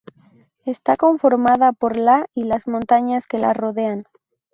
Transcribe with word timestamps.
Está 0.65 0.95
conformada 0.95 1.73
por 1.73 1.95
la 1.95 2.25
y 2.33 2.45
las 2.45 2.67
montañas 2.67 3.27
que 3.27 3.37
la 3.37 3.53
rodean. 3.53 4.05